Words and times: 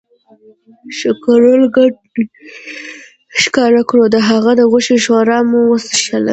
ښکرور 0.97 1.61
ګډ 1.75 1.93
ئې 2.15 2.23
ښکار 3.41 3.73
کړو، 3.89 4.03
د 4.13 4.17
هغه 4.29 4.51
د 4.59 4.61
غوښې 4.71 4.97
ښوروا 5.03 5.39
مو 5.49 5.59
وڅښله 5.71 6.29